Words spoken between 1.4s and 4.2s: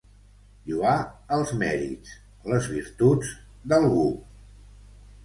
mèrits, les virtuts, d'algú.